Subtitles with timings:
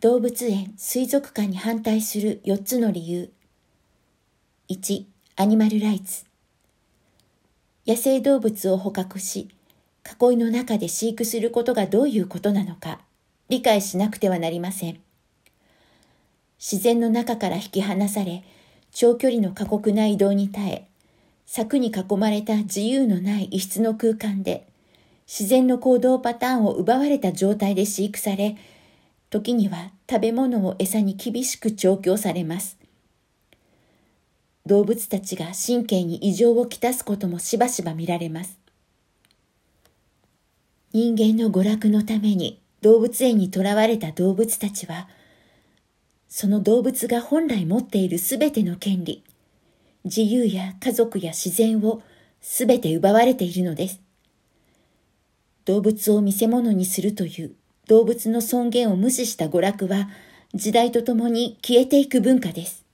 [0.00, 3.30] 動物園、水族館に反対する4つの理由。
[4.70, 5.04] 1、
[5.36, 6.24] アニマルライツ。
[7.86, 9.50] 野生動物を捕獲し、
[10.22, 13.00] 囲いの中で飼育することがどういうことなのか、
[13.50, 14.98] 理解しなくてはなりません。
[16.58, 18.42] 自然の中から引き離され、
[18.92, 20.88] 長距離の過酷な移動に耐え、
[21.44, 24.66] 柵に囲まれた自由のない異質の空間で、
[25.26, 28.56] 自然の行動パターンを奪われた状態で飼育され、
[29.30, 32.76] 時には食べ物を餌に厳しく調教されます。
[34.66, 38.58] 動物たちが神経に異常をきたすこともしばしば見られます。
[40.92, 45.08] 人間の娯楽のために動物園に囚われた動物たちは、
[46.28, 49.22] その動物が本来持っているすべての権利、
[50.04, 52.02] 自由や家族や自然を
[52.40, 54.00] すべて奪われているのです。
[55.64, 57.54] 動物を見せ物にするという
[57.90, 60.08] 動物の尊厳を無視した娯楽は
[60.54, 62.84] 時代とともに消えていく文化です。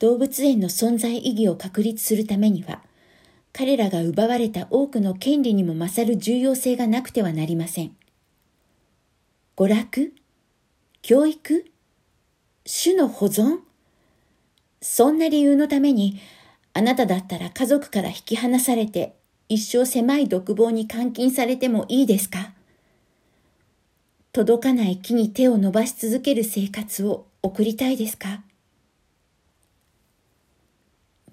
[0.00, 2.82] 動物園の存在意義を確立するためには、
[3.52, 7.94] 彼らが奪われた多くの権利にも勝る重要性がなくてはなりません。
[9.56, 10.12] 娯楽
[11.02, 11.66] 教育
[12.64, 13.58] 種の保存
[14.82, 16.20] そんな理由のために、
[16.72, 19.19] あなただったら家族から引き離されて
[19.52, 22.52] 一生狭い独房に監禁されてもいいですか？
[24.32, 28.44] 届かない木に手を伸ばし続ける生活を送りたいですか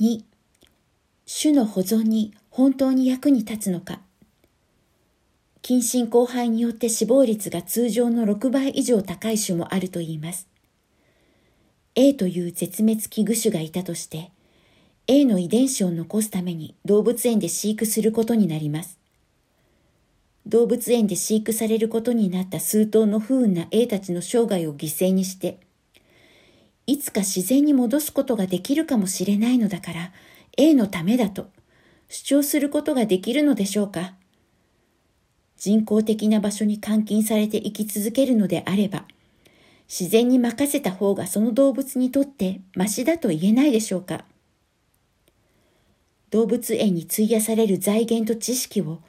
[0.00, 0.24] ?2、
[1.42, 4.00] 種の保存に本当に役に立つのか？
[5.60, 10.48] 近親交配によって死亡率が通常の6倍以上高い種もあるといいます。
[11.94, 14.30] A という絶滅危惧種がいたとして、
[15.08, 18.98] A の遺伝子を残すために動物園で飼育することになります。
[20.46, 25.60] 動物園で飼育されることになった数頭の不運な A たちの生涯を犠牲にして、
[26.88, 30.12] いつか自然に戻すことができるかもしれないのだから
[30.56, 31.50] A のためだと
[32.08, 34.14] 主張することができるのでしょうか
[35.56, 39.04] 人工的な場所に監禁されて生き続けるのであれば、
[39.88, 44.24] 自然に任せた方がその動物にとってましだと言えないでしょうか
[46.30, 49.00] 動物園に費やされる財源と知識を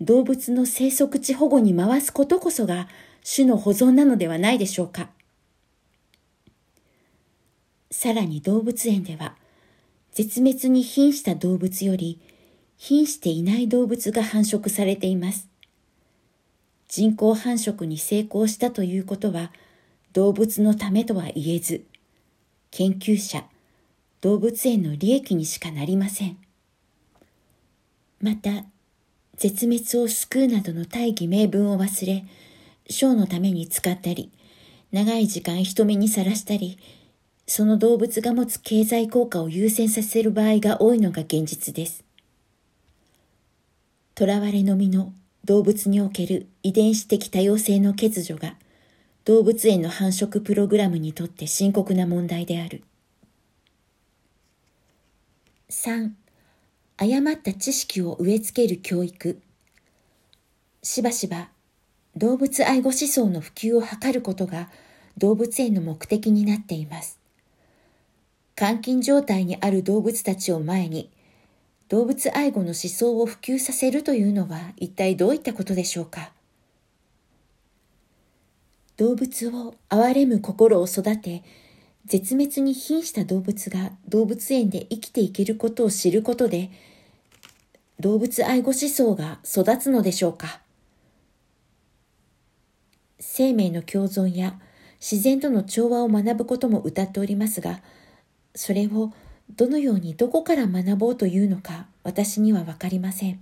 [0.00, 2.88] 動物の生息地保護に回すことこそが
[3.24, 5.10] 種の保存なのではないでしょうか。
[7.90, 9.34] さらに動物園では、
[10.12, 12.20] 絶滅に瀕した動物より
[12.76, 15.48] 瀕していない動物が繁殖されています。
[16.88, 19.52] 人工繁殖に成功したということは
[20.12, 21.84] 動物のためとは言えず、
[22.70, 23.44] 研究者、
[24.20, 26.38] 動物園の利益にしかなりません。
[28.20, 28.64] また、
[29.36, 32.24] 絶滅を救うなどの大義名分を忘れ、
[32.90, 34.32] ショーのために使ったり、
[34.90, 36.78] 長い時間人目にさらしたり、
[37.46, 42.04] その動物が持つ経済効果を優先させる場合が多いのが現実です。
[44.18, 45.12] 囚われのみの
[45.44, 48.56] 動物における遺伝子的多様性の欠如が
[49.24, 52.82] 動物園の繁殖プログラムにとって深刻な問題である。
[55.70, 56.10] 3
[57.00, 59.40] 誤った知識を植え付ける教育。
[60.82, 61.48] しばしば
[62.16, 64.68] 動物愛護思想の普及を図ることが
[65.16, 67.20] 動物園の目的になっています。
[68.56, 71.08] 監禁状態にある動物たちを前に
[71.88, 76.32] 動物愛護の思想を普及させるというのは一体どういったことでしょうか？
[78.96, 81.44] 動物を憐れむ心を育て
[82.08, 86.70] 絶滅に瀕した動物が動物園で生きていけることを知ることで、
[88.00, 90.60] 動物愛護思想が育つのでしょうか
[93.20, 94.58] 生命の共存や
[95.00, 97.82] 自然との調和を学ぶことも謳っておりますが、
[98.54, 99.12] それを
[99.54, 103.38] どのようにどこから学ぼうというのか私にはわかりません。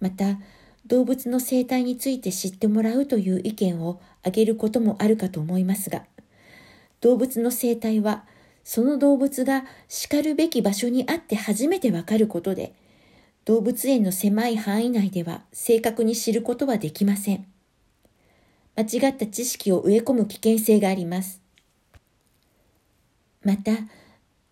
[0.00, 0.38] また、
[0.86, 6.04] 動物の生態について知ってもらうという意見を挙げることもあるかと思いますが、
[7.00, 8.24] 動物の生態は、
[8.62, 12.74] その動物が叱るべき場所にあって初めてわかることで、
[13.44, 17.46] 動物園の狭い範囲内では正確に知ることはできません。
[18.76, 21.40] 間違った知識を植え込む危険性があります。
[23.42, 23.72] また、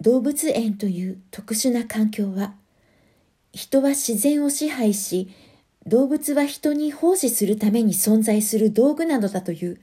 [0.00, 2.54] 動物園という特殊な環境は、
[3.52, 5.28] 人は自然を支配し、
[5.86, 9.80] 動物は人に奉仕するために存在する道具などだという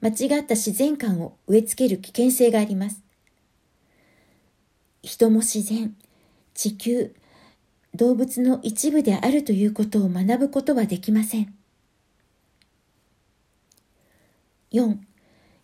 [0.00, 3.02] 間違った自然観を植え付ける危険性があります。
[5.02, 5.96] 人も自然、
[6.54, 7.14] 地球、
[7.94, 11.54] 動物の一部であるということを学ぶことはできません。
[14.72, 14.98] 4.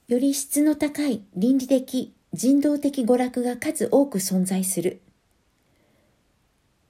[0.08, 5.02] より質の高い倫理的、人道的娯楽が数多く存在する。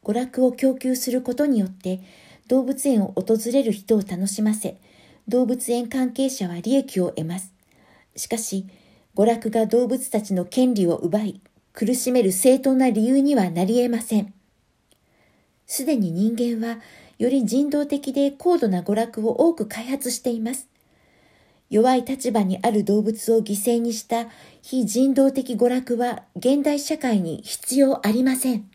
[0.05, 2.01] 娯楽を供給することによって
[2.49, 4.77] 動物園を訪れる人を楽しませ、
[5.33, 7.55] 動物園関係者は利益を得ます。
[8.17, 8.67] しかし、
[9.17, 11.41] 娯楽が動物たちの権利を奪い、
[11.73, 14.35] 苦しめる正当な理由にはなり得ません。
[15.67, 16.81] すでに人間は、
[17.17, 20.69] より人道的で高度な娯楽を多く開発しています。
[21.71, 24.27] 弱い立場にある動物を犠牲にした
[24.61, 28.72] 非人道的娯楽は現代社会に必要ありません。